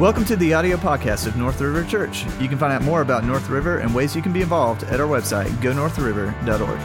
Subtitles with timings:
[0.00, 2.24] Welcome to the audio podcast of North River Church.
[2.40, 4.98] You can find out more about North River and ways you can be involved at
[4.98, 6.80] our website, gonorthriver.org.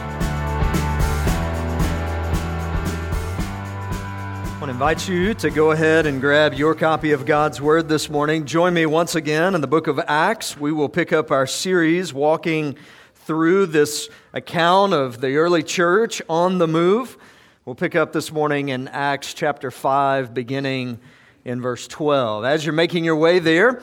[4.44, 7.88] I want to invite you to go ahead and grab your copy of God's Word
[7.88, 8.44] this morning.
[8.44, 10.58] Join me once again in the book of Acts.
[10.58, 12.76] We will pick up our series walking
[13.14, 17.16] through this account of the early church on the move.
[17.64, 21.00] We'll pick up this morning in Acts chapter 5, beginning
[21.46, 22.44] in verse 12.
[22.44, 23.80] As you're making your way there,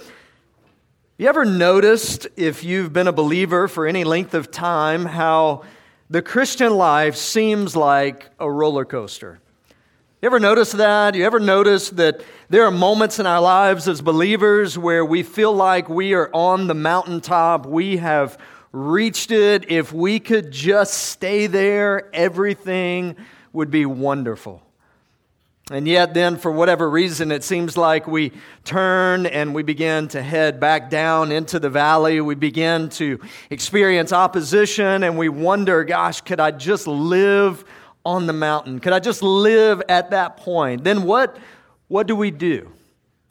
[1.18, 5.64] you ever noticed, if you've been a believer for any length of time, how
[6.10, 9.40] the Christian life seems like a roller coaster?
[10.22, 11.16] You ever notice that?
[11.16, 15.54] You ever notice that there are moments in our lives as believers where we feel
[15.54, 18.38] like we are on the mountaintop, we have
[18.74, 19.72] reached it.
[19.72, 23.16] If we could just stay there, everything
[23.54, 24.62] would be wonderful.
[25.72, 28.34] And yet, then, for whatever reason, it seems like we
[28.66, 32.20] turn and we begin to head back down into the valley.
[32.20, 33.18] We begin to
[33.50, 37.64] experience opposition and we wonder, gosh, could I just live
[38.06, 38.82] on the mountain?
[38.82, 40.84] Could I just live at that point?
[40.84, 41.38] Then, what,
[41.88, 42.70] what do we do?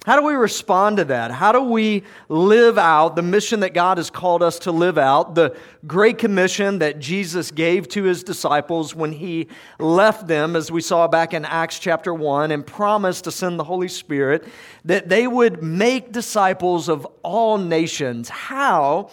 [0.05, 1.31] How do we respond to that?
[1.31, 5.36] How do we live out the mission that God has called us to live out,
[5.36, 9.47] the great commission that Jesus gave to his disciples when he
[9.78, 13.64] left them, as we saw back in Acts chapter 1, and promised to send the
[13.64, 14.45] Holy Spirit,
[14.84, 18.28] that they would make disciples of all nations?
[18.28, 19.08] How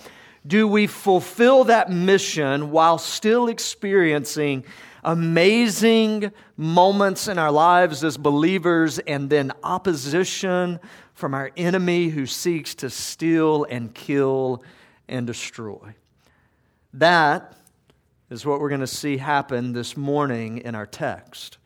[0.48, 4.64] do we fulfill that mission while still experiencing
[5.04, 10.80] amazing moments in our lives as believers and then opposition
[11.14, 14.64] from our enemy who seeks to steal and kill
[15.08, 15.94] and destroy.
[16.94, 17.54] That
[18.30, 21.58] is what we're going to see happen this morning in our text.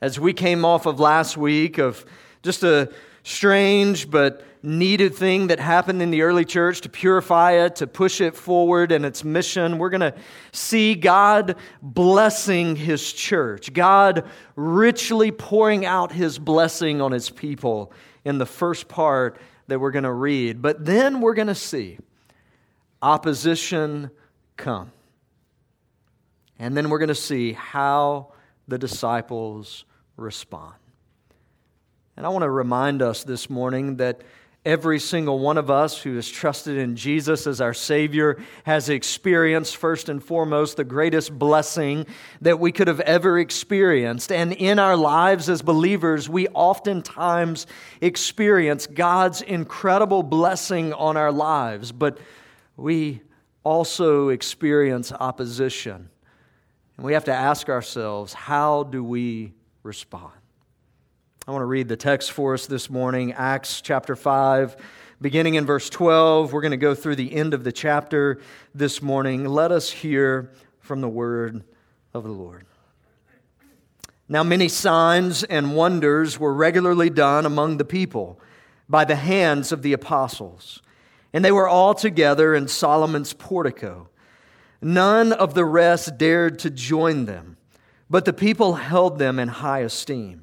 [0.00, 2.04] As we came off of last week of
[2.42, 7.76] just a strange but needed thing that happened in the early church to purify it,
[7.76, 9.78] to push it forward in its mission.
[9.78, 10.14] We're going to
[10.52, 17.92] see God blessing His church, God richly pouring out His blessing on His people
[18.24, 20.60] in the first part that we're going to read.
[20.60, 21.98] But then we're going to see
[23.00, 24.10] opposition
[24.56, 24.90] come.
[26.58, 28.32] And then we're going to see how
[28.66, 29.84] the disciples
[30.16, 30.74] respond.
[32.16, 34.22] And I want to remind us this morning that
[34.66, 39.76] every single one of us who has trusted in Jesus as our Savior has experienced,
[39.76, 42.04] first and foremost, the greatest blessing
[42.40, 44.32] that we could have ever experienced.
[44.32, 47.66] And in our lives as believers, we oftentimes
[48.00, 52.18] experience God's incredible blessing on our lives, but
[52.76, 53.22] we
[53.62, 56.10] also experience opposition.
[56.96, 60.32] And we have to ask ourselves, how do we respond?
[61.48, 64.76] I want to read the text for us this morning, Acts chapter 5,
[65.20, 66.52] beginning in verse 12.
[66.52, 68.40] We're going to go through the end of the chapter
[68.74, 69.44] this morning.
[69.44, 71.62] Let us hear from the word
[72.12, 72.66] of the Lord.
[74.28, 78.40] Now, many signs and wonders were regularly done among the people
[78.88, 80.82] by the hands of the apostles,
[81.32, 84.08] and they were all together in Solomon's portico.
[84.82, 87.56] None of the rest dared to join them,
[88.10, 90.42] but the people held them in high esteem.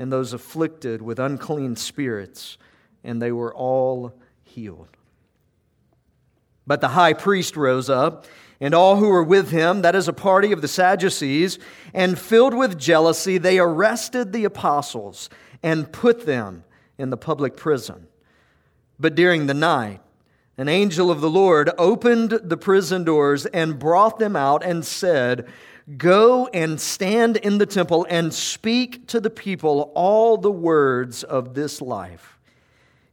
[0.00, 2.56] and those afflicted with unclean spirits,
[3.04, 4.88] and they were all healed.
[6.66, 8.24] But the high priest rose up,
[8.62, 11.58] and all who were with him, that is a party of the Sadducees,
[11.92, 15.28] and filled with jealousy, they arrested the apostles
[15.62, 16.64] and put them
[16.96, 18.06] in the public prison.
[18.98, 20.00] But during the night,
[20.56, 25.46] an angel of the Lord opened the prison doors and brought them out and said,
[25.96, 31.54] Go and stand in the temple and speak to the people all the words of
[31.54, 32.38] this life.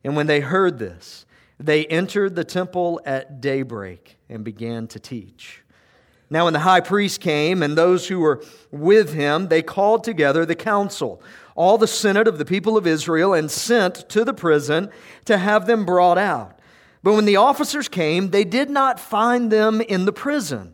[0.03, 1.25] And when they heard this,
[1.59, 5.63] they entered the temple at daybreak and began to teach.
[6.29, 10.45] Now, when the high priest came and those who were with him, they called together
[10.45, 11.21] the council,
[11.55, 14.89] all the senate of the people of Israel, and sent to the prison
[15.25, 16.59] to have them brought out.
[17.01, 20.73] But when the officers came, they did not find them in the prison.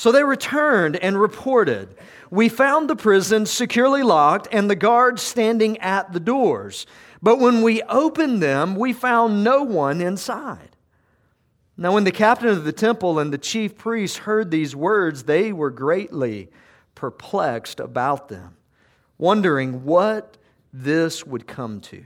[0.00, 1.94] So they returned and reported.
[2.30, 6.86] We found the prison securely locked and the guards standing at the doors.
[7.20, 10.74] But when we opened them, we found no one inside.
[11.76, 15.52] Now, when the captain of the temple and the chief priests heard these words, they
[15.52, 16.48] were greatly
[16.94, 18.56] perplexed about them,
[19.18, 20.38] wondering what
[20.72, 22.02] this would come to.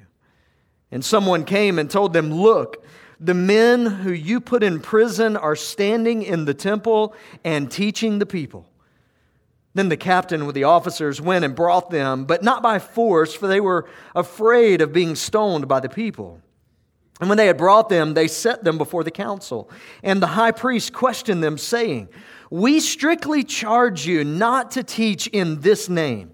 [0.90, 2.84] And someone came and told them, Look,
[3.20, 7.14] the men who you put in prison are standing in the temple
[7.44, 8.66] and teaching the people.
[9.74, 13.48] Then the captain with the officers went and brought them, but not by force, for
[13.48, 16.40] they were afraid of being stoned by the people.
[17.20, 19.70] And when they had brought them, they set them before the council.
[20.02, 22.08] And the high priest questioned them, saying,
[22.50, 26.33] We strictly charge you not to teach in this name.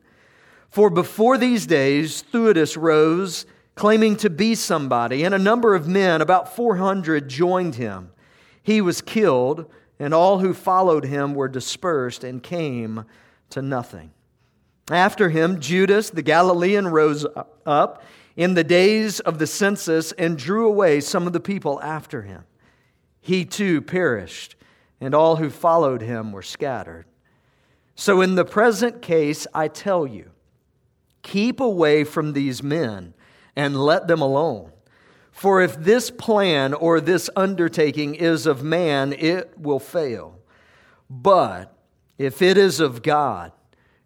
[0.71, 3.45] For before these days, Theudas rose,
[3.75, 8.11] claiming to be somebody, and a number of men, about 400, joined him.
[8.63, 9.69] He was killed,
[9.99, 13.03] and all who followed him were dispersed and came
[13.49, 14.11] to nothing.
[14.89, 17.25] After him, Judas the Galilean rose
[17.65, 18.03] up
[18.37, 22.45] in the days of the census and drew away some of the people after him.
[23.19, 24.55] He too perished,
[25.01, 27.05] and all who followed him were scattered.
[27.95, 30.31] So, in the present case, I tell you,
[31.21, 33.13] keep away from these men
[33.55, 34.71] and let them alone.
[35.31, 40.39] For if this plan or this undertaking is of man, it will fail.
[41.09, 41.75] But
[42.17, 43.51] if it is of God,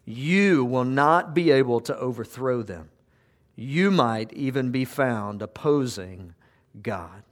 [0.04, 2.90] you will not be able to overthrow them.
[3.56, 6.34] You might even be found opposing
[6.80, 7.22] God.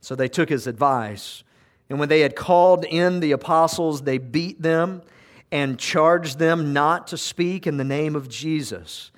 [0.00, 1.42] So they took his advice.
[1.88, 5.02] And when they had called in the apostles, they beat them
[5.50, 9.10] and charged them not to speak in the name of Jesus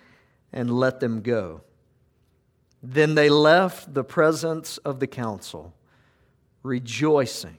[0.52, 1.62] and let them go.
[2.82, 5.74] Then they left the presence of the council,
[6.62, 7.56] rejoicing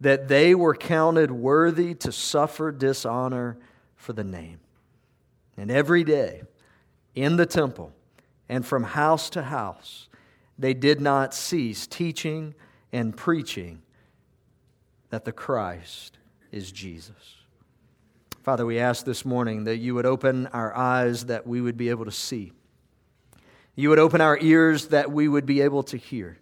[0.00, 3.58] that they were counted worthy to suffer dishonor
[3.96, 4.60] for the name.
[5.56, 6.42] And every day
[7.14, 7.92] in the temple
[8.48, 10.08] and from house to house,
[10.58, 12.54] they did not cease teaching
[12.92, 13.82] and preaching
[15.10, 16.18] that the Christ
[16.52, 17.37] is Jesus.
[18.48, 21.90] Father, we ask this morning that you would open our eyes that we would be
[21.90, 22.50] able to see.
[23.76, 26.38] You would open our ears that we would be able to hear.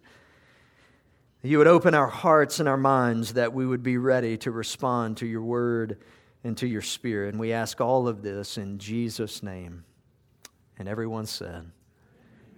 [1.43, 5.17] You would open our hearts and our minds that we would be ready to respond
[5.17, 5.99] to your word
[6.45, 7.31] and to your spirit.
[7.31, 9.83] And we ask all of this in Jesus' name.
[10.79, 11.73] And everyone said,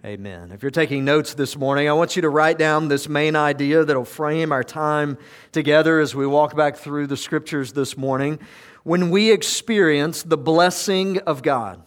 [0.05, 0.53] Amen.
[0.53, 3.83] If you're taking notes this morning, I want you to write down this main idea
[3.83, 5.17] that'll frame our time
[5.51, 8.39] together as we walk back through the scriptures this morning.
[8.83, 11.81] When we experience the blessing of God,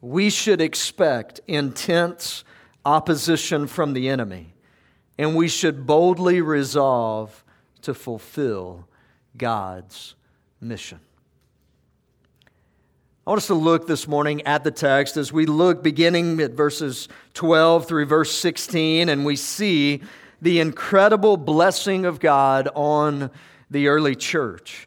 [0.00, 2.44] we should expect intense
[2.84, 4.54] opposition from the enemy
[5.18, 7.44] and we should boldly resolve
[7.82, 8.86] to fulfill
[9.36, 10.14] God's
[10.60, 11.00] mission.
[13.26, 16.52] I want us to look this morning at the text as we look beginning at
[16.52, 20.02] verses 12 through verse 16, and we see
[20.42, 23.30] the incredible blessing of God on
[23.70, 24.86] the early church.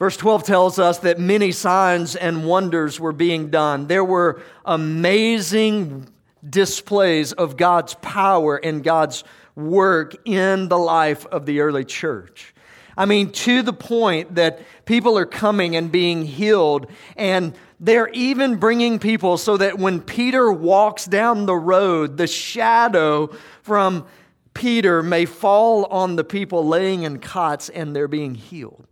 [0.00, 3.86] Verse 12 tells us that many signs and wonders were being done.
[3.86, 6.08] There were amazing
[6.48, 12.54] displays of God's power and God's work in the life of the early church.
[12.96, 18.56] I mean, to the point that people are coming and being healed, and they're even
[18.56, 23.26] bringing people so that when Peter walks down the road, the shadow
[23.60, 24.06] from
[24.54, 28.86] Peter may fall on the people laying in cots and they're being healed.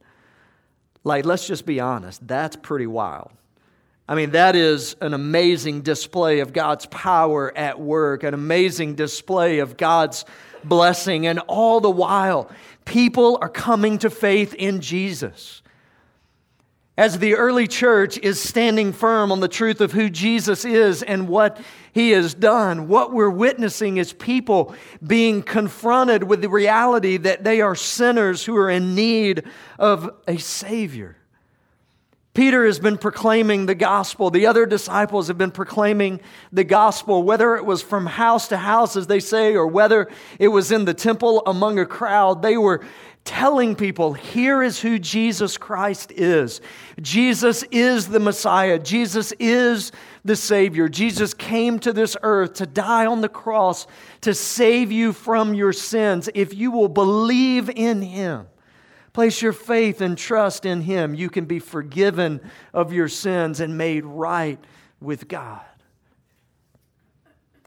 [1.08, 3.30] Like, let's just be honest, that's pretty wild.
[4.06, 9.60] I mean, that is an amazing display of God's power at work, an amazing display
[9.60, 10.26] of God's
[10.64, 11.26] blessing.
[11.26, 12.50] And all the while,
[12.84, 15.62] people are coming to faith in Jesus.
[16.98, 21.28] As the early church is standing firm on the truth of who Jesus is and
[21.28, 21.60] what
[21.92, 24.74] he has done, what we're witnessing is people
[25.06, 29.44] being confronted with the reality that they are sinners who are in need
[29.78, 31.16] of a Savior.
[32.38, 34.30] Peter has been proclaiming the gospel.
[34.30, 36.20] The other disciples have been proclaiming
[36.52, 40.46] the gospel, whether it was from house to house, as they say, or whether it
[40.46, 42.40] was in the temple among a crowd.
[42.40, 42.86] They were
[43.24, 46.60] telling people, here is who Jesus Christ is.
[47.02, 48.78] Jesus is the Messiah.
[48.78, 49.90] Jesus is
[50.24, 50.88] the Savior.
[50.88, 53.88] Jesus came to this earth to die on the cross
[54.20, 56.30] to save you from your sins.
[56.36, 58.46] If you will believe in Him,
[59.18, 62.40] place your faith and trust in Him, you can be forgiven
[62.72, 64.60] of your sins and made right
[65.00, 65.64] with God.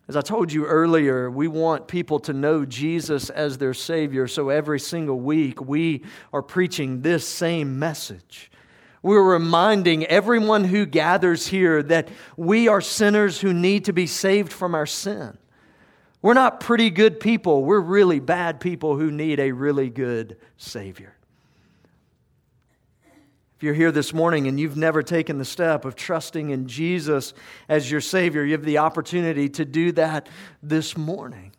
[0.07, 4.47] As I told you earlier, we want people to know Jesus as their Savior, so
[4.47, 8.49] every single week we are preaching this same message.
[9.03, 14.53] We're reminding everyone who gathers here that we are sinners who need to be saved
[14.53, 15.37] from our sin.
[16.21, 21.17] We're not pretty good people, we're really bad people who need a really good Savior.
[23.61, 27.35] If you're here this morning and you've never taken the step of trusting in Jesus
[27.69, 30.27] as your Savior, you have the opportunity to do that
[30.63, 31.51] this morning.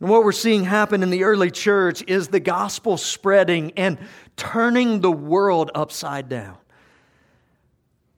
[0.00, 3.98] And what we're seeing happen in the early church is the gospel spreading and
[4.36, 6.56] turning the world upside down.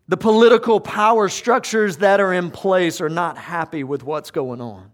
[0.07, 4.93] The political power structures that are in place are not happy with what's going on.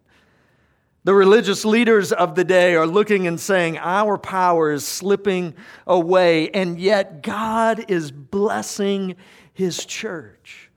[1.07, 5.55] The religious leaders of the day are looking and saying, Our power is slipping
[5.87, 9.15] away, and yet God is blessing
[9.55, 10.69] His church.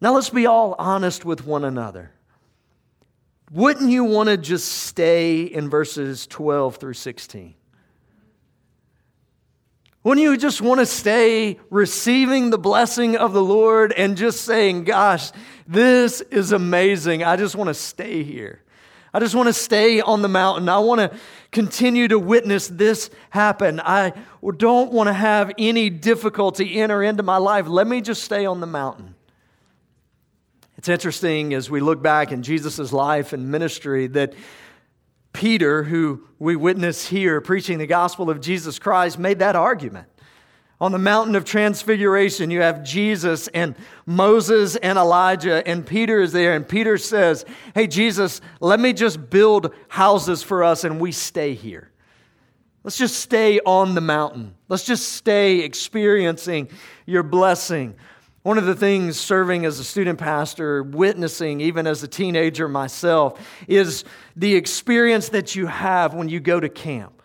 [0.00, 2.10] Now, let's be all honest with one another.
[3.52, 7.54] Wouldn't you want to just stay in verses 12 through 16?
[10.02, 14.82] Wouldn't you just want to stay receiving the blessing of the Lord and just saying,
[14.82, 15.30] Gosh,
[15.68, 17.22] this is amazing.
[17.22, 18.62] I just want to stay here.
[19.14, 20.68] I just want to stay on the mountain.
[20.68, 21.18] I want to
[21.50, 23.78] continue to witness this happen.
[23.80, 24.14] I
[24.56, 27.66] don't want to have any difficulty enter into my life.
[27.66, 29.14] Let me just stay on the mountain.
[30.78, 34.34] It's interesting as we look back in Jesus' life and ministry that
[35.32, 40.08] Peter, who we witness here preaching the gospel of Jesus Christ, made that argument.
[40.82, 46.32] On the mountain of transfiguration, you have Jesus and Moses and Elijah, and Peter is
[46.32, 46.56] there.
[46.56, 51.54] And Peter says, Hey, Jesus, let me just build houses for us and we stay
[51.54, 51.92] here.
[52.82, 54.56] Let's just stay on the mountain.
[54.68, 56.68] Let's just stay experiencing
[57.06, 57.94] your blessing.
[58.42, 63.40] One of the things serving as a student pastor, witnessing even as a teenager myself,
[63.68, 64.02] is
[64.34, 67.22] the experience that you have when you go to camp.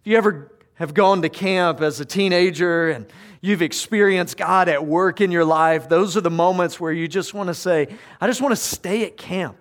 [0.00, 0.50] If you ever
[0.80, 3.04] have gone to camp as a teenager and
[3.42, 7.34] you've experienced God at work in your life, those are the moments where you just
[7.34, 9.58] want to say, I just want to stay at camp.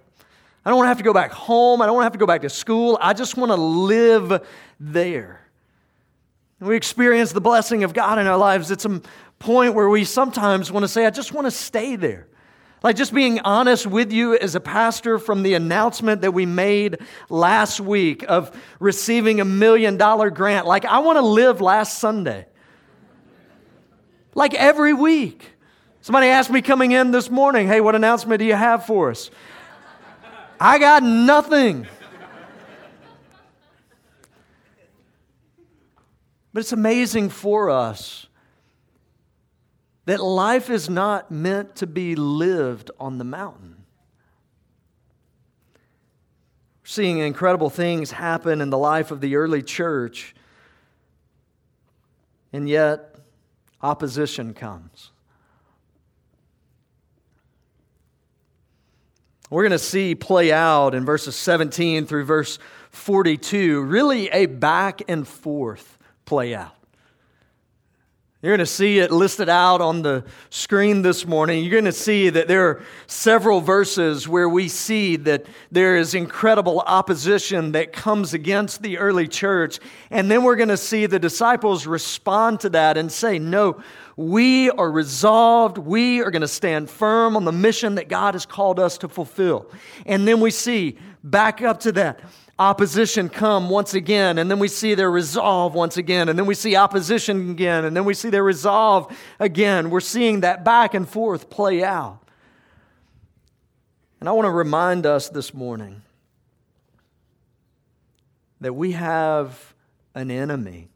[0.64, 1.82] I don't want to have to go back home.
[1.82, 2.98] I don't want to have to go back to school.
[3.02, 4.48] I just want to live
[4.80, 5.42] there.
[6.62, 8.72] we experience the blessing of God in our lives.
[8.72, 9.02] It's a
[9.40, 12.28] point where we sometimes want to say, I just want to stay there.
[12.82, 17.00] Like just being honest with you as a pastor from the announcement that we made
[17.30, 20.66] last week of receiving a million dollar grant.
[20.66, 22.46] Like I want to live last Sunday.
[24.34, 25.44] Like every week.
[26.02, 29.30] Somebody asked me coming in this morning, hey, what announcement do you have for us?
[30.58, 31.86] I got nothing.
[36.54, 38.29] But it's amazing for us
[40.10, 43.80] that life is not meant to be lived on the mountain.
[46.90, 50.34] seeing incredible things happen in the life of the early church,
[52.52, 53.14] and yet
[53.80, 55.12] opposition comes.
[59.52, 62.58] We're going to see play out in verses 17 through verse
[62.90, 66.79] 42 really a back and forth play out.
[68.42, 71.62] You're going to see it listed out on the screen this morning.
[71.62, 76.14] You're going to see that there are several verses where we see that there is
[76.14, 79.80] incredible opposition that comes against the early church.
[80.10, 83.84] And then we're going to see the disciples respond to that and say, No,
[84.16, 85.78] we are resolved.
[85.78, 89.10] We are going to stand firm on the mission that God has called us to
[89.10, 89.70] fulfill.
[90.06, 92.22] And then we see, back up to that,
[92.60, 96.54] opposition come once again, and then we see their resolve once again, and then we
[96.54, 99.90] see opposition again, and then we see their resolve again.
[99.90, 102.20] We're seeing that back and forth play out.
[104.20, 106.02] And I want to remind us this morning
[108.60, 109.74] that we have
[110.14, 110.90] an enemy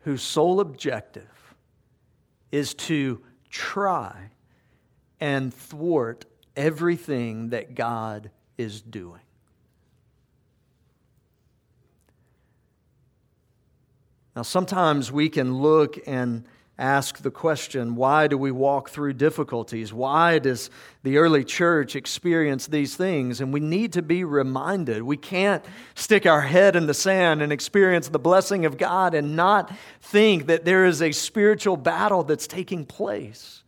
[0.00, 1.54] whose sole objective
[2.52, 4.30] is to try
[5.18, 9.20] and thwart everything that God is doing.
[14.34, 16.44] Now, sometimes we can look and
[16.78, 19.94] ask the question why do we walk through difficulties?
[19.94, 20.68] Why does
[21.02, 23.40] the early church experience these things?
[23.40, 25.02] And we need to be reminded.
[25.02, 29.36] We can't stick our head in the sand and experience the blessing of God and
[29.36, 29.72] not
[30.02, 33.62] think that there is a spiritual battle that's taking place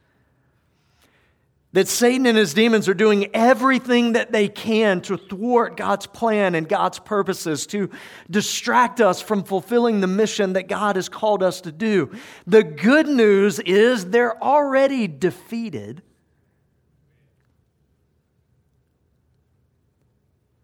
[1.73, 6.55] that Satan and his demons are doing everything that they can to thwart God's plan
[6.55, 7.91] and God's purposes, to
[8.31, 12.11] distract us from fulfilling the mission that God has called us to do.
[12.47, 16.03] The good news is they're already defeated,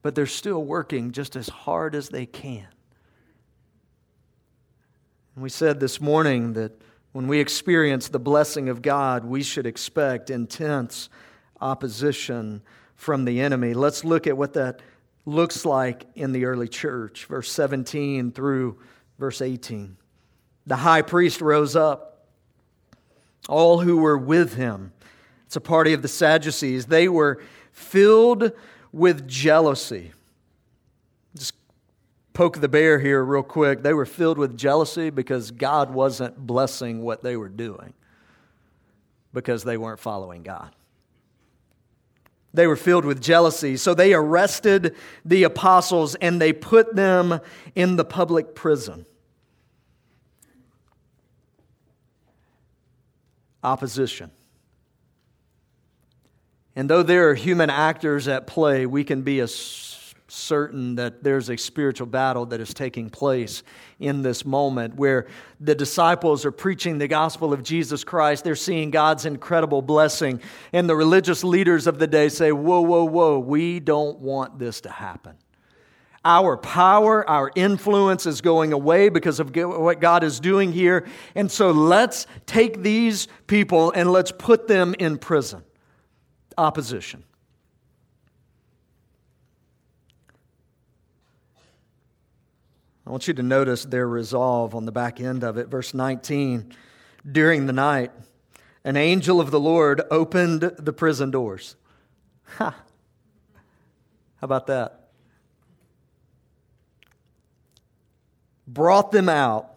[0.00, 2.66] but they're still working just as hard as they can.
[5.34, 6.80] And we said this morning that
[7.14, 11.08] when we experience the blessing of God, we should expect intense
[11.60, 12.60] opposition
[12.96, 13.72] from the enemy.
[13.72, 14.80] Let's look at what that
[15.24, 18.80] looks like in the early church, verse 17 through
[19.16, 19.96] verse 18.
[20.66, 22.26] The high priest rose up,
[23.48, 24.92] all who were with him.
[25.46, 26.86] It's a party of the Sadducees.
[26.86, 27.40] They were
[27.70, 28.50] filled
[28.90, 30.10] with jealousy
[32.34, 33.82] poke the bear here real quick.
[33.82, 37.94] They were filled with jealousy because God wasn't blessing what they were doing
[39.32, 40.74] because they weren't following God.
[42.52, 43.76] They were filled with jealousy.
[43.76, 47.40] So they arrested the apostles and they put them
[47.74, 49.06] in the public prison.
[53.62, 54.30] Opposition.
[56.76, 59.48] And though there are human actors at play, we can be a
[60.28, 63.62] certain that there's a spiritual battle that is taking place
[63.98, 65.26] in this moment where
[65.60, 68.42] the disciples are preaching the gospel of Jesus Christ.
[68.42, 70.40] They're seeing God's incredible blessing.
[70.72, 74.80] And the religious leaders of the day say, Whoa, whoa, whoa, we don't want this
[74.82, 75.36] to happen.
[76.24, 81.06] Our power, our influence is going away because of what God is doing here.
[81.34, 85.62] And so let's take these people and let's put them in prison.
[86.56, 87.24] Opposition.
[93.06, 95.68] I want you to notice their resolve on the back end of it.
[95.68, 96.72] Verse 19
[97.30, 98.12] During the night,
[98.84, 101.76] an angel of the Lord opened the prison doors.
[102.58, 102.74] Ha!
[104.36, 105.08] How about that?
[108.66, 109.70] Brought them out.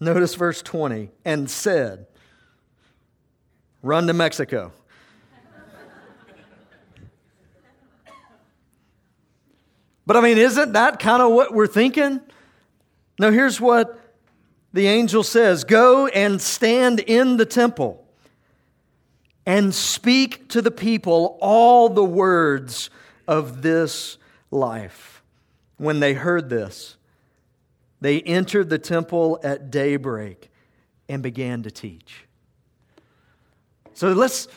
[0.00, 2.06] Notice verse 20 and said,
[3.82, 4.72] Run to Mexico.
[10.06, 12.20] but I mean, isn't that kind of what we're thinking?
[13.18, 14.00] Now, here's what
[14.72, 18.04] the angel says Go and stand in the temple
[19.46, 22.90] and speak to the people all the words
[23.28, 24.18] of this
[24.50, 25.22] life.
[25.76, 26.96] When they heard this,
[28.00, 30.50] they entered the temple at daybreak
[31.08, 32.26] and began to teach.
[33.92, 34.48] So let's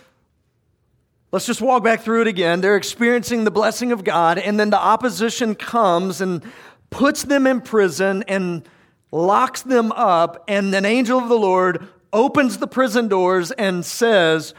[1.30, 2.62] Let's just walk back through it again.
[2.62, 6.42] They're experiencing the blessing of God, and then the opposition comes, and
[6.90, 8.68] puts them in prison and
[9.12, 14.54] locks them up, and an angel of the Lord opens the prison doors and says,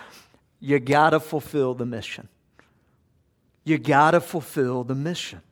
[0.60, 2.28] You got to fulfill the mission.
[3.64, 5.42] You got to fulfill the mission.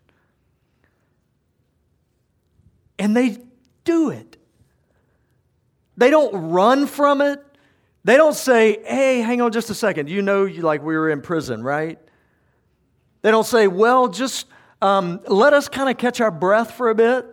[2.99, 3.37] And they
[3.85, 4.37] do it.
[5.97, 7.43] They don't run from it.
[8.05, 10.09] They don't say, hey, hang on just a second.
[10.09, 11.99] You know, you, like we were in prison, right?
[13.23, 14.47] They don't say, well, just
[14.83, 17.25] um, let us kind of catch our breath for a bit.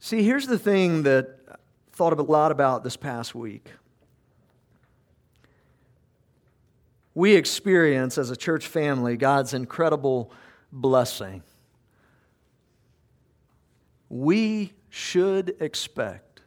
[0.00, 1.54] See, here's the thing that I
[1.92, 3.70] thought a lot about this past week.
[7.14, 10.32] We experience as a church family God's incredible
[10.72, 11.42] blessing.
[14.08, 16.42] We should expect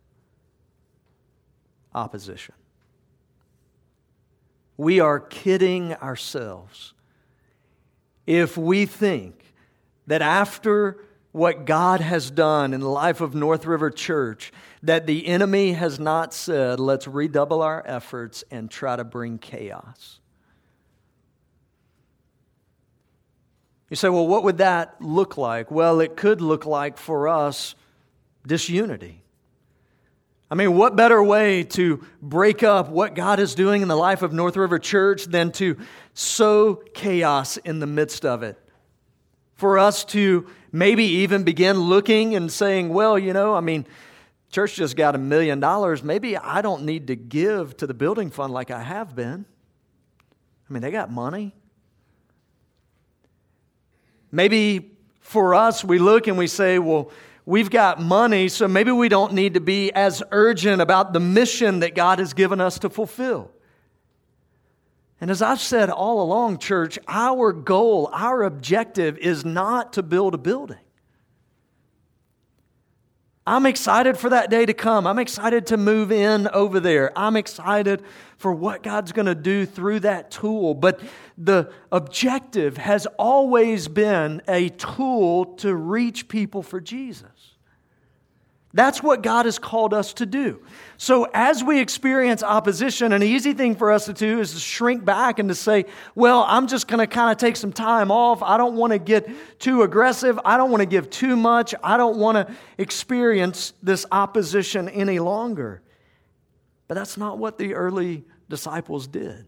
[1.93, 2.53] opposition
[4.77, 6.93] we are kidding ourselves
[8.27, 9.53] if we think
[10.05, 14.51] that after what God has done in the life of North River Church,
[14.83, 20.19] that the enemy has not said, let's redouble our efforts and try to bring chaos.
[23.89, 25.71] You say, well, what would that look like?
[25.71, 27.75] Well, it could look like for us
[28.45, 29.23] disunity.
[30.49, 34.21] I mean, what better way to break up what God is doing in the life
[34.21, 35.77] of North River Church than to
[36.13, 38.57] sow chaos in the midst of it?
[39.57, 43.85] for us to maybe even begin looking and saying, well, you know, I mean,
[44.51, 46.03] church just got a million dollars.
[46.03, 49.45] Maybe I don't need to give to the building fund like I have been.
[50.69, 51.55] I mean, they got money.
[54.31, 57.11] Maybe for us, we look and we say, well,
[57.47, 61.79] we've got money, so maybe we don't need to be as urgent about the mission
[61.79, 63.49] that God has given us to fulfill.
[65.19, 70.35] And as I've said all along, church, our goal, our objective is not to build
[70.35, 70.77] a building.
[73.47, 75.07] I'm excited for that day to come.
[75.07, 77.17] I'm excited to move in over there.
[77.17, 78.03] I'm excited
[78.35, 80.73] for what God's going to do through that tool.
[80.73, 80.99] But
[81.37, 87.56] the objective has always been a tool to reach people for Jesus.
[88.77, 90.61] That's what God has called us to do.
[90.97, 95.03] So, as we experience opposition, an easy thing for us to do is to shrink
[95.03, 98.43] back and to say, Well, I'm just going to kind of take some time off.
[98.43, 100.39] I don't want to get too aggressive.
[100.45, 101.73] I don't want to give too much.
[101.83, 105.81] I don't want to experience this opposition any longer.
[106.87, 109.47] But that's not what the early disciples did.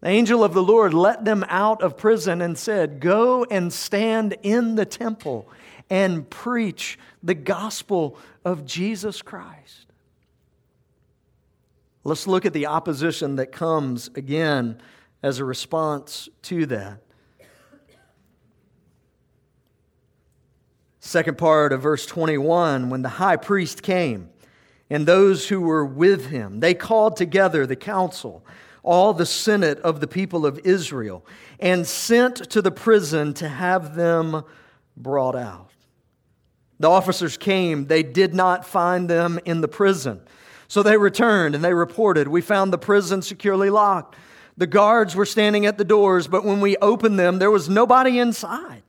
[0.00, 4.36] The angel of the Lord let them out of prison and said, Go and stand
[4.42, 5.48] in the temple
[5.88, 9.86] and preach the gospel of Jesus Christ.
[12.04, 14.80] Let's look at the opposition that comes again
[15.22, 16.98] as a response to that.
[20.98, 24.30] Second part of verse 21 when the high priest came
[24.90, 28.44] and those who were with him, they called together the council,
[28.82, 31.24] all the senate of the people of Israel,
[31.60, 34.44] and sent to the prison to have them
[34.96, 35.70] brought out.
[36.82, 40.20] The officers came, they did not find them in the prison.
[40.66, 44.16] So they returned and they reported, We found the prison securely locked.
[44.56, 48.18] The guards were standing at the doors, but when we opened them, there was nobody
[48.18, 48.82] inside.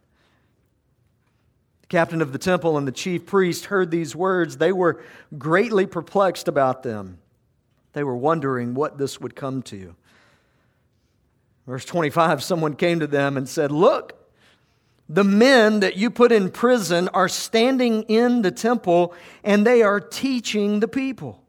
[1.82, 4.58] The captain of the temple and the chief priest heard these words.
[4.58, 5.00] They were
[5.38, 7.20] greatly perplexed about them.
[7.94, 9.96] They were wondering what this would come to.
[11.68, 14.23] Verse 25 someone came to them and said, Look,
[15.10, 19.14] the men that you put in prison are standing in the temple
[19.44, 21.44] and they are teaching the people.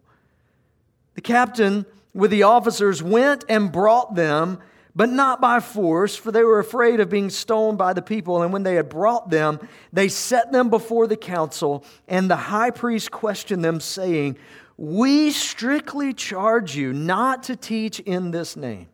[1.14, 4.59] The captain with the officers went and brought them,
[4.95, 8.43] but not by force, for they were afraid of being stoned by the people.
[8.43, 9.61] And when they had brought them,
[9.93, 14.37] they set them before the council, and the high priest questioned them, saying,
[14.77, 18.88] We strictly charge you not to teach in this name.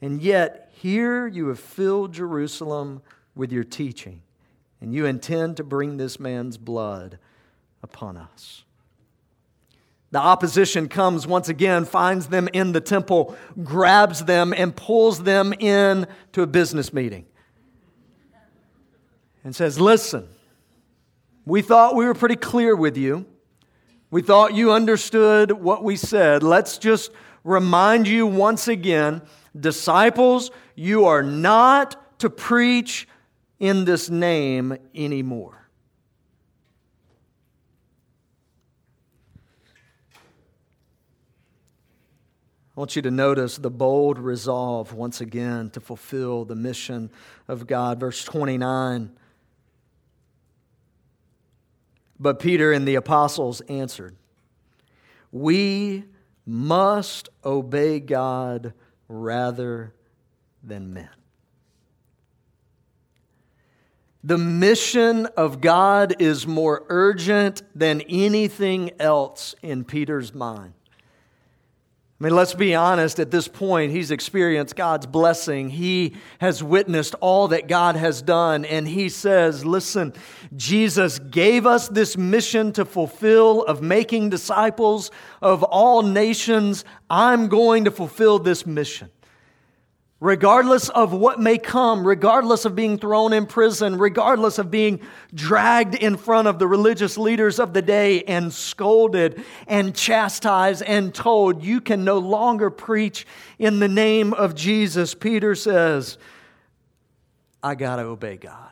[0.00, 3.02] And yet, here you have filled Jerusalem
[3.36, 4.22] with your teaching,
[4.80, 7.18] and you intend to bring this man's blood
[7.82, 8.64] upon us.
[10.10, 15.52] The opposition comes once again, finds them in the temple, grabs them, and pulls them
[15.52, 17.26] in to a business meeting
[19.44, 20.26] and says, Listen,
[21.44, 23.26] we thought we were pretty clear with you.
[24.10, 26.42] We thought you understood what we said.
[26.42, 27.12] Let's just
[27.44, 29.22] remind you once again
[29.58, 33.06] disciples, you are not to preach
[33.58, 35.66] in this name anymore.
[42.76, 47.10] I want you to notice the bold resolve once again to fulfill the mission
[47.48, 47.98] of God.
[47.98, 49.16] Verse 29.
[52.20, 54.14] But Peter and the apostles answered,
[55.32, 56.04] We
[56.44, 58.74] must obey God
[59.08, 59.94] rather
[60.62, 61.08] than men.
[64.26, 70.72] The mission of God is more urgent than anything else in Peter's mind.
[72.20, 75.70] I mean, let's be honest, at this point, he's experienced God's blessing.
[75.70, 78.64] He has witnessed all that God has done.
[78.64, 80.12] And he says, Listen,
[80.56, 86.84] Jesus gave us this mission to fulfill of making disciples of all nations.
[87.08, 89.08] I'm going to fulfill this mission
[90.20, 95.00] regardless of what may come, regardless of being thrown in prison, regardless of being
[95.34, 101.14] dragged in front of the religious leaders of the day and scolded and chastised and
[101.14, 103.26] told, you can no longer preach
[103.58, 106.16] in the name of Jesus, Peter says,
[107.62, 108.70] I got to obey God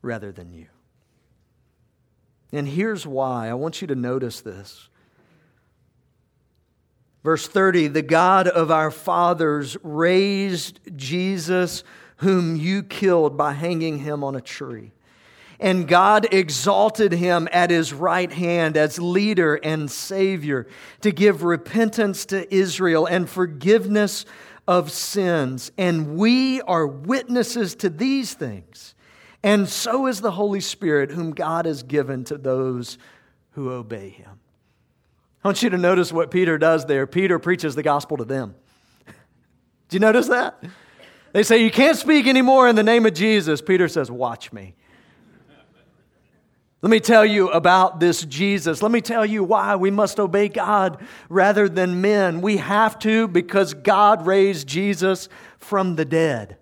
[0.00, 0.66] rather than you.
[2.52, 3.48] And here's why.
[3.48, 4.88] I want you to notice this.
[7.24, 11.82] Verse 30 The God of our fathers raised Jesus,
[12.18, 14.92] whom you killed by hanging him on a tree.
[15.58, 20.66] And God exalted him at his right hand as leader and savior
[21.00, 24.26] to give repentance to Israel and forgiveness
[24.66, 28.94] of sins, and we are witnesses to these things.
[29.42, 32.96] And so is the Holy Spirit, whom God has given to those
[33.52, 34.40] who obey him.
[35.44, 37.06] I want you to notice what Peter does there.
[37.06, 38.54] Peter preaches the gospel to them.
[39.88, 40.64] Do you notice that?
[41.34, 43.60] They say, You can't speak anymore in the name of Jesus.
[43.60, 44.74] Peter says, Watch me.
[46.80, 48.82] Let me tell you about this Jesus.
[48.82, 52.42] Let me tell you why we must obey God rather than men.
[52.42, 56.58] We have to because God raised Jesus from the dead.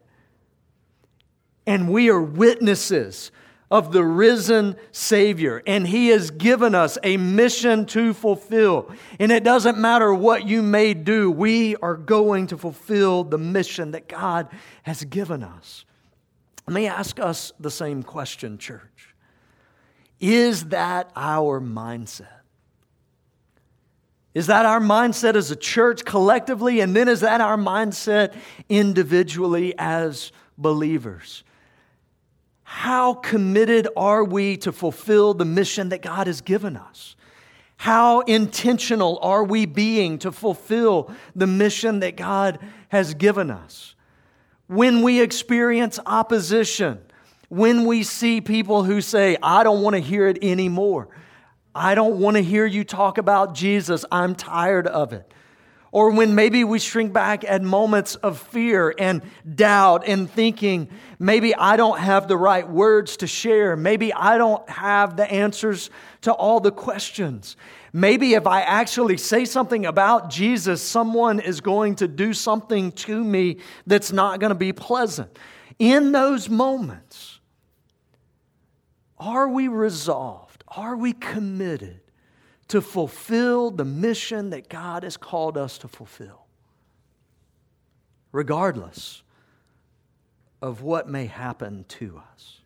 [1.67, 3.33] And we are witnesses
[3.73, 5.63] of the risen Savior.
[5.67, 8.93] And He has given us a mission to fulfill.
[9.19, 13.93] And it doesn't matter what you may do, we are going to fulfill the mission
[13.93, 14.49] that God
[14.83, 15.87] has given us.
[16.67, 19.15] Let me ask us the same question, church.
[20.21, 22.29] Is that our mindset?
[24.35, 26.81] Is that our mindset as a church collectively?
[26.81, 28.35] And then is that our mindset
[28.69, 31.43] individually as believers?
[32.73, 37.17] How committed are we to fulfill the mission that God has given us?
[37.77, 42.59] How intentional are we being to fulfill the mission that God
[42.89, 43.95] has given us?
[44.69, 47.01] When we experience opposition,
[47.51, 51.09] when we see people who say, I don't want to hear it anymore.
[51.75, 54.07] I don't want to hear you talk about Jesus.
[54.11, 55.31] I'm tired of it.
[55.93, 59.21] Or when maybe we shrink back at moments of fear and
[59.55, 63.77] doubt and thinking, maybe I don't have the right words to share.
[63.77, 65.91] Maybe I don't have the answers
[66.23, 67.57] to all the questions.
[67.93, 73.23] Maybe if I actually say something about Jesus, someone is going to do something to
[73.23, 75.39] me that's not going to be pleasant.
[75.79, 77.39] In those moments,
[79.19, 80.65] are we resolved?
[80.69, 82.01] Are we committed
[82.73, 86.47] to fulfill the mission that God has called us to fulfill?
[88.33, 89.23] Regardless
[90.63, 92.61] of what may happen to us.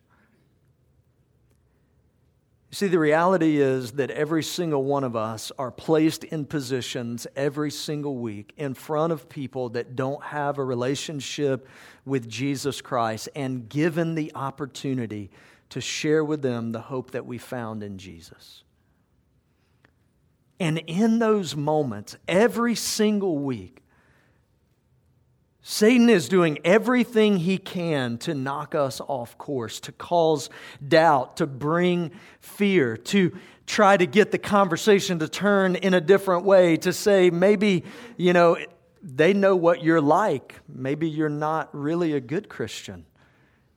[2.71, 7.69] See, the reality is that every single one of us are placed in positions every
[7.69, 11.67] single week in front of people that don't have a relationship
[12.05, 15.31] with Jesus Christ and given the opportunity
[15.71, 18.63] to share with them the hope that we found in Jesus.
[20.59, 23.83] And in those moments, every single week,
[25.61, 30.49] Satan is doing everything he can to knock us off course, to cause
[30.87, 36.45] doubt, to bring fear, to try to get the conversation to turn in a different
[36.45, 37.83] way, to say, maybe,
[38.15, 38.57] you know,
[39.03, 40.55] they know what you're like.
[40.69, 43.05] Maybe you're not really a good Christian.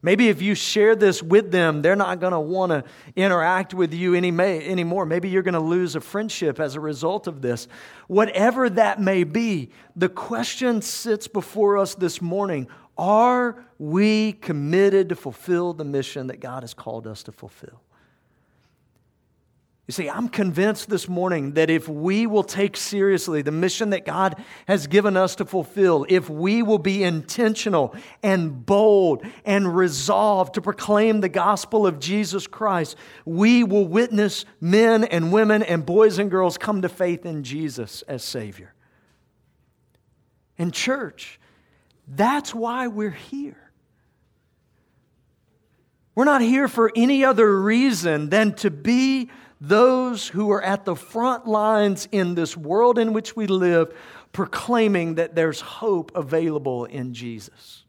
[0.02, 2.84] Maybe if you share this with them, they're not going to want to
[3.16, 5.04] interact with you any may, anymore.
[5.04, 7.68] Maybe you're going to lose a friendship as a result of this.
[8.06, 15.16] Whatever that may be, the question sits before us this morning Are we committed to
[15.16, 17.82] fulfill the mission that God has called us to fulfill?
[19.90, 24.04] You see, I'm convinced this morning that if we will take seriously the mission that
[24.04, 24.36] God
[24.68, 30.62] has given us to fulfill, if we will be intentional and bold and resolved to
[30.62, 36.30] proclaim the gospel of Jesus Christ, we will witness men and women and boys and
[36.30, 38.72] girls come to faith in Jesus as Savior.
[40.56, 41.40] And, church,
[42.06, 43.72] that's why we're here.
[46.14, 50.96] We're not here for any other reason than to be those who are at the
[50.96, 53.94] front lines in this world in which we live,
[54.32, 57.84] proclaiming that there's hope available in Jesus.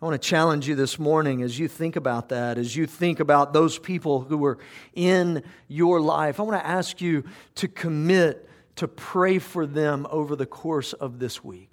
[0.00, 3.20] I want to challenge you this morning as you think about that, as you think
[3.20, 4.58] about those people who are
[4.94, 6.40] in your life.
[6.40, 7.22] I want to ask you
[7.56, 11.72] to commit to pray for them over the course of this week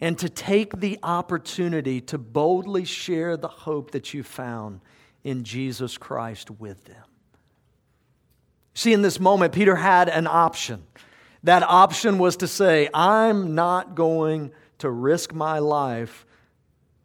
[0.00, 4.80] and to take the opportunity to boldly share the hope that you found
[5.26, 7.02] in Jesus Christ with them.
[8.74, 10.84] See, in this moment, Peter had an option.
[11.42, 16.24] That option was to say, I'm not going to risk my life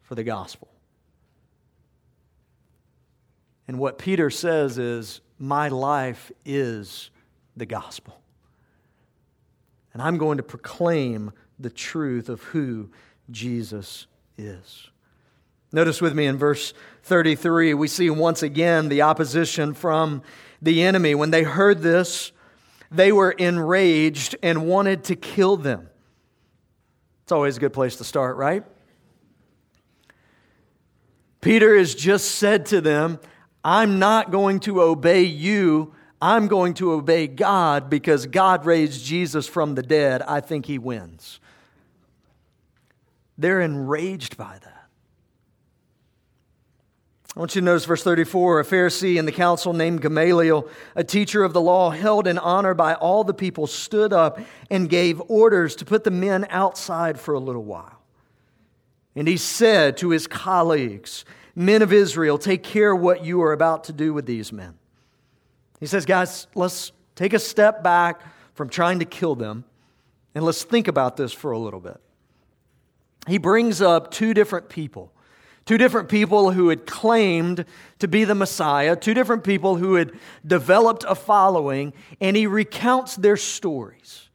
[0.02, 0.68] for the gospel.
[3.66, 7.10] And what Peter says is, My life is
[7.56, 8.20] the gospel.
[9.92, 12.90] And I'm going to proclaim the truth of who
[13.32, 14.06] Jesus
[14.38, 14.91] is.
[15.72, 20.22] Notice with me in verse 33, we see once again the opposition from
[20.60, 21.14] the enemy.
[21.14, 22.32] When they heard this,
[22.90, 25.88] they were enraged and wanted to kill them.
[27.22, 28.64] It's always a good place to start, right?
[31.40, 33.18] Peter has just said to them,
[33.64, 39.48] I'm not going to obey you, I'm going to obey God because God raised Jesus
[39.48, 40.22] from the dead.
[40.22, 41.40] I think he wins.
[43.38, 44.71] They're enraged by that.
[47.34, 51.02] I want you to notice verse 34 a Pharisee in the council named Gamaliel, a
[51.02, 54.38] teacher of the law, held in honor by all the people, stood up
[54.70, 58.02] and gave orders to put the men outside for a little while.
[59.16, 63.84] And he said to his colleagues, Men of Israel, take care what you are about
[63.84, 64.74] to do with these men.
[65.80, 68.22] He says, Guys, let's take a step back
[68.54, 69.64] from trying to kill them
[70.34, 72.00] and let's think about this for a little bit.
[73.26, 75.12] He brings up two different people
[75.72, 77.64] Two different people who had claimed
[77.98, 80.12] to be the Messiah, two different people who had
[80.46, 84.28] developed a following, and he recounts their stories.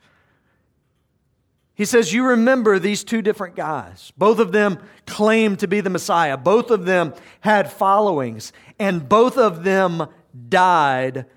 [1.76, 4.12] He says, You remember these two different guys.
[4.17, 9.38] Both of them claimed to be the Messiah, both of them had followings, and both
[9.38, 10.08] of them
[10.50, 11.28] died,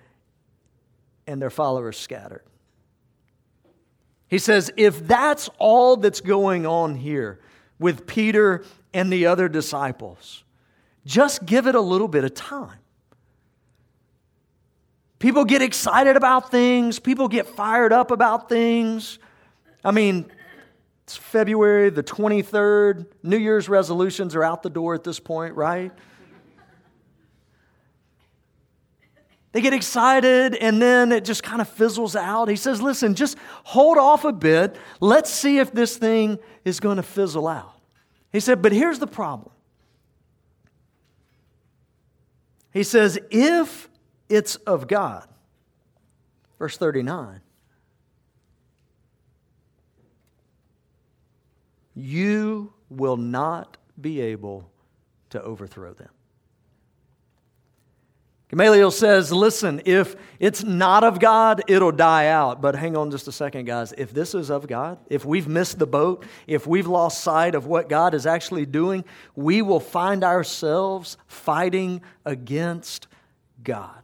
[1.26, 2.46] and their followers scattered.
[4.28, 7.38] He says, If that's all that's going on here
[7.78, 10.44] with Peter and the other disciples.
[11.06, 12.78] Just give it a little bit of time.
[15.18, 19.18] People get excited about things, people get fired up about things.
[19.84, 20.30] I mean,
[21.04, 23.06] it's February the 23rd.
[23.22, 25.92] New Year's resolutions are out the door at this point, right?
[29.52, 32.48] They get excited and then it just kind of fizzles out.
[32.48, 34.76] He says, Listen, just hold off a bit.
[35.00, 37.79] Let's see if this thing is going to fizzle out.
[38.32, 39.52] He said, But here's the problem.
[42.72, 43.88] He says, If
[44.28, 45.26] it's of God,
[46.58, 47.40] verse 39,
[51.94, 54.70] you will not be able
[55.30, 56.10] to overthrow them.
[58.50, 62.60] Gamaliel says, listen, if it's not of God, it'll die out.
[62.60, 63.94] But hang on just a second, guys.
[63.96, 67.66] If this is of God, if we've missed the boat, if we've lost sight of
[67.66, 69.04] what God is actually doing,
[69.36, 73.06] we will find ourselves fighting against
[73.62, 74.02] God.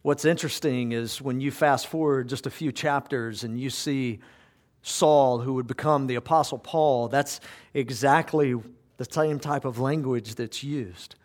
[0.00, 4.20] What's interesting is when you fast forward just a few chapters and you see
[4.80, 7.40] Saul, who would become the Apostle Paul, that's
[7.74, 8.54] exactly
[9.02, 11.16] the same type of language that's used.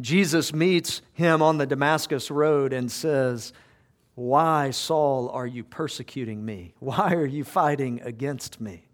[0.00, 3.52] Jesus meets him on the Damascus Road and says,
[4.14, 6.74] Why, Saul, are you persecuting me?
[6.78, 8.84] Why are you fighting against me?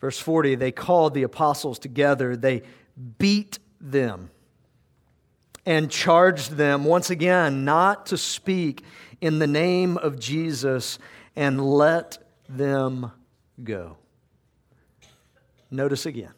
[0.00, 2.62] Verse 40 they called the apostles together, they
[3.18, 4.30] beat them
[5.66, 8.84] and charged them once again not to speak
[9.20, 11.00] in the name of Jesus
[11.34, 13.10] and let them
[13.62, 13.96] go.
[15.74, 16.32] Notice again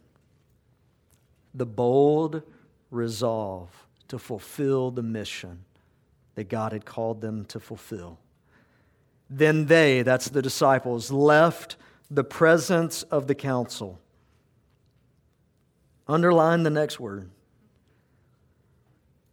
[1.54, 2.42] the bold
[2.90, 3.68] resolve
[4.08, 5.64] to fulfill the mission
[6.36, 8.18] that God had called them to fulfill.
[9.28, 11.76] Then they, that's the disciples, left
[12.10, 13.98] the presence of the council.
[16.08, 17.28] Underline the next word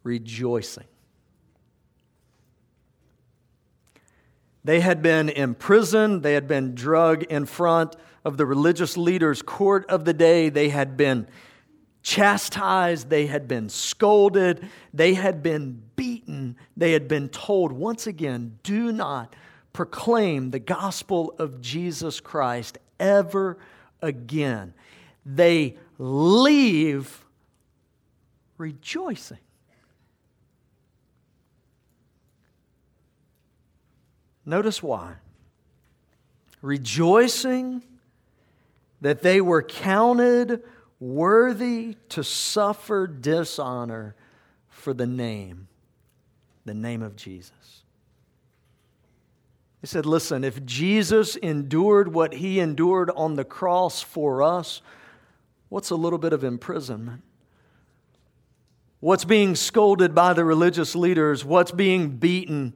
[0.04, 0.86] rejoicing.
[4.64, 9.86] They had been imprisoned, they had been drug in front of the religious leaders' court
[9.90, 10.50] of the day.
[10.50, 11.28] They had been
[12.02, 18.60] chastised, they had been scolded, they had been beaten, they had been told once again,
[18.64, 19.36] do not
[19.72, 23.58] proclaim the gospel of Jesus Christ ever
[24.02, 24.74] again.
[25.26, 27.26] They leave
[28.58, 29.40] rejoicing.
[34.46, 35.16] Notice why.
[36.62, 37.84] Rejoicing
[39.02, 40.64] that they were counted
[41.00, 44.16] worthy to suffer dishonor
[44.70, 45.68] for the name,
[46.66, 47.84] the name of Jesus.
[49.82, 54.82] He said, Listen, if Jesus endured what he endured on the cross for us,
[55.68, 57.22] what's a little bit of imprisonment?
[59.02, 61.44] What's being scolded by the religious leaders?
[61.44, 62.74] What's being beaten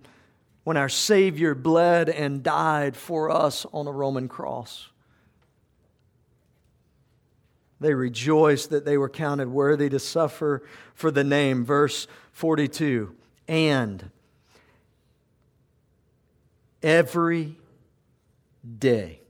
[0.67, 4.89] when our Savior bled and died for us on a Roman cross?
[7.79, 10.63] They rejoiced that they were counted worthy to suffer
[10.93, 11.63] for the name.
[11.63, 13.15] Verse 42
[13.47, 14.11] And
[16.83, 17.55] every
[18.77, 19.21] day,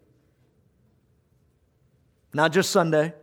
[2.34, 3.14] not just Sunday,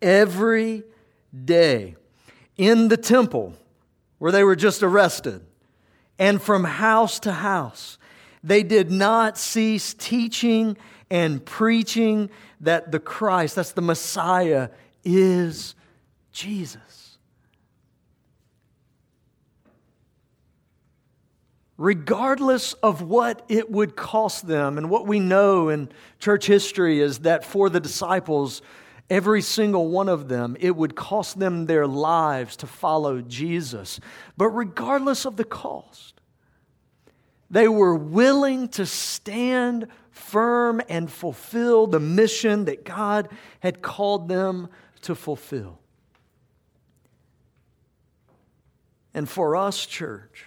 [0.00, 0.84] every
[1.44, 1.96] day
[2.56, 3.54] in the temple
[4.18, 5.44] where they were just arrested,
[6.18, 7.98] and from house to house,
[8.42, 10.76] they did not cease teaching
[11.10, 14.68] and preaching that the Christ, that's the Messiah,
[15.04, 15.74] is
[16.32, 17.18] Jesus.
[21.76, 25.88] Regardless of what it would cost them, and what we know in
[26.20, 28.62] church history is that for the disciples,
[29.10, 34.00] every single one of them, it would cost them their lives to follow Jesus.
[34.36, 36.20] But regardless of the cost,
[37.50, 43.28] they were willing to stand firm and fulfill the mission that God
[43.60, 44.68] had called them
[45.02, 45.78] to fulfill.
[49.12, 50.44] And for us, church,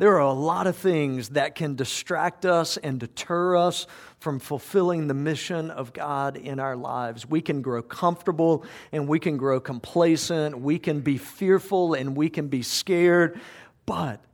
[0.00, 3.86] there are a lot of things that can distract us and deter us
[4.18, 7.28] from fulfilling the mission of God in our lives.
[7.28, 10.58] We can grow comfortable and we can grow complacent.
[10.58, 13.38] We can be fearful and we can be scared.
[13.84, 14.24] But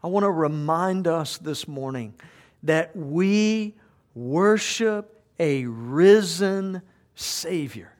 [0.00, 2.14] I want to remind us this morning
[2.62, 3.74] that we
[4.14, 6.82] worship a risen
[7.16, 7.92] Savior.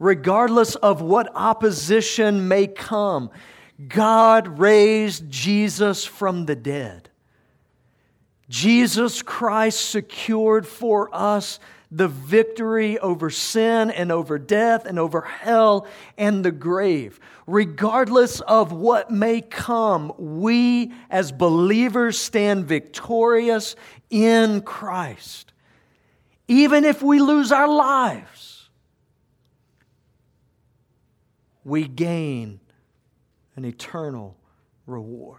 [0.00, 3.30] Regardless of what opposition may come,
[3.88, 7.08] God raised Jesus from the dead.
[8.48, 11.60] Jesus Christ secured for us
[11.92, 17.18] the victory over sin and over death and over hell and the grave.
[17.46, 23.74] Regardless of what may come, we as believers stand victorious
[24.08, 25.52] in Christ.
[26.46, 28.68] Even if we lose our lives,
[31.64, 32.59] we gain
[33.56, 34.36] an eternal
[34.86, 35.38] reward.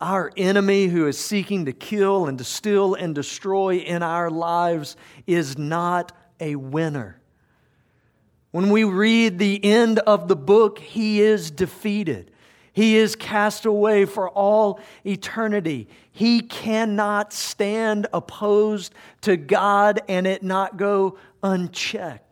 [0.00, 4.96] Our enemy who is seeking to kill and to steal and destroy in our lives
[5.26, 7.20] is not a winner.
[8.50, 12.32] When we read the end of the book, he is defeated.
[12.72, 15.88] He is cast away for all eternity.
[16.10, 22.31] He cannot stand opposed to God and it not go unchecked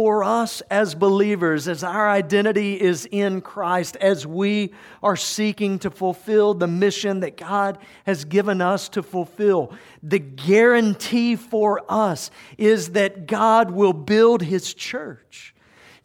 [0.00, 4.72] for us as believers, as our identity is in Christ, as we
[5.02, 7.76] are seeking to fulfill the mission that God
[8.06, 9.74] has given us to fulfill.
[10.02, 15.54] The guarantee for us is that God will build his church.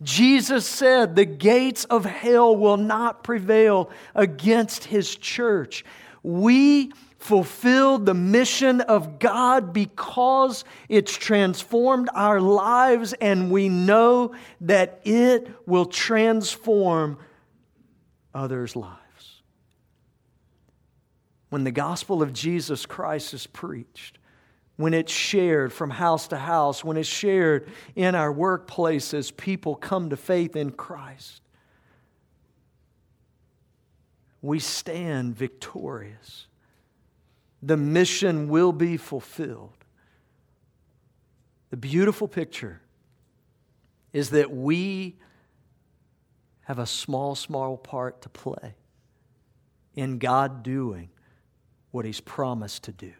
[0.03, 5.85] Jesus said, The gates of hell will not prevail against his church.
[6.21, 6.91] We
[7.25, 15.49] fulfilled the mission of God because it's transformed our lives, and we know that it
[15.65, 17.17] will transform
[18.31, 19.41] others' lives.
[21.49, 24.19] When the gospel of Jesus Christ is preached,
[24.75, 30.11] when it's shared from house to house, when it's shared in our workplaces, people come
[30.11, 31.41] to faith in Christ.
[34.43, 36.45] We stand victorious
[37.61, 39.85] the mission will be fulfilled.
[41.69, 42.81] The beautiful picture
[44.13, 45.17] is that we
[46.61, 48.75] have a small, small part to play
[49.95, 51.09] in God doing
[51.91, 53.13] what He's promised to do.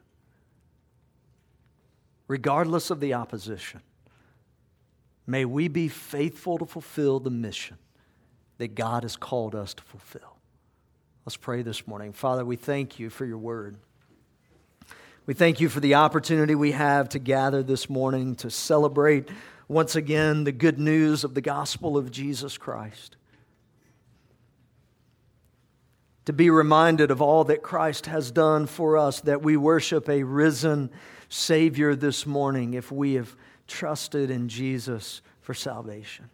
[2.27, 3.81] Regardless of the opposition,
[5.27, 7.77] may we be faithful to fulfill the mission
[8.57, 10.37] that God has called us to fulfill.
[11.25, 12.13] Let's pray this morning.
[12.13, 13.77] Father, we thank you for your word.
[15.25, 19.27] We thank you for the opportunity we have to gather this morning to celebrate
[19.67, 23.15] once again the good news of the gospel of Jesus Christ.
[26.25, 30.21] To be reminded of all that Christ has done for us, that we worship a
[30.21, 30.91] risen
[31.27, 33.35] Savior this morning if we have
[33.67, 36.29] trusted in Jesus for salvation.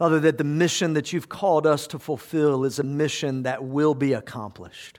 [0.00, 3.92] Father, that the mission that you've called us to fulfill is a mission that will
[3.94, 4.98] be accomplished.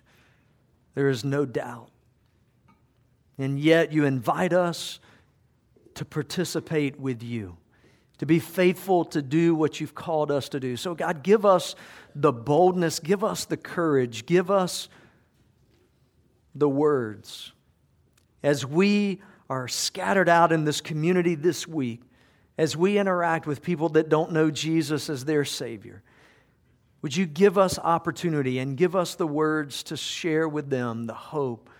[0.93, 1.89] There is no doubt.
[3.39, 4.99] And yet you invite us
[5.95, 7.57] to participate with you,
[8.19, 10.77] to be faithful to do what you've called us to do.
[10.77, 11.73] So, God, give us
[12.13, 14.87] the boldness, give us the courage, give us
[16.53, 17.53] the words
[18.43, 22.03] as we are scattered out in this community this week
[22.61, 26.03] as we interact with people that don't know Jesus as their Savior,
[27.01, 31.13] would you give us opportunity and give us the words to share with them the
[31.15, 31.71] hope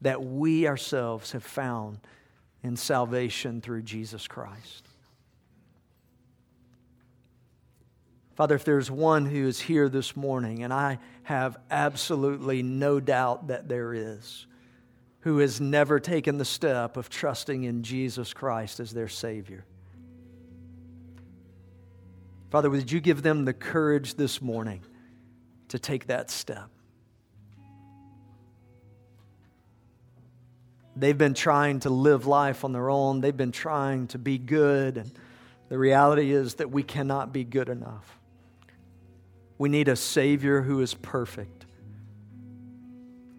[0.00, 1.98] that we ourselves have found
[2.62, 4.88] in salvation through Jesus Christ?
[8.34, 13.48] Father, if there's one who is here this morning, and I have absolutely no doubt
[13.48, 14.46] that there is,
[15.20, 19.66] who has never taken the step of trusting in Jesus Christ as their Savior.
[22.50, 24.82] Father, would you give them the courage this morning
[25.70, 26.68] to take that step.
[30.96, 33.20] They've been trying to live life on their own.
[33.20, 34.96] They've been trying to be good.
[34.96, 35.10] And
[35.68, 38.18] the reality is that we cannot be good enough.
[39.58, 41.66] We need a Savior who is perfect,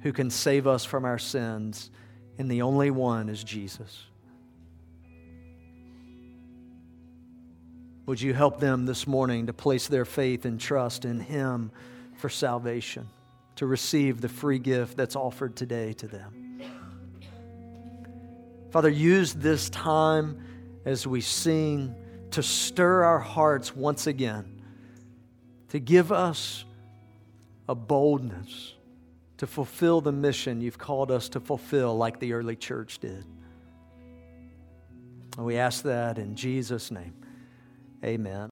[0.01, 1.91] who can save us from our sins,
[2.37, 4.05] and the only one is Jesus.
[8.11, 11.71] Would you help them this morning to place their faith and trust in Him
[12.17, 13.07] for salvation,
[13.55, 16.61] to receive the free gift that's offered today to them?
[18.69, 20.43] Father, use this time
[20.83, 21.95] as we sing
[22.31, 24.61] to stir our hearts once again,
[25.69, 26.65] to give us
[27.69, 28.73] a boldness
[29.37, 33.23] to fulfill the mission you've called us to fulfill, like the early church did.
[35.37, 37.20] And we ask that in Jesus' name.
[38.03, 38.49] Amen.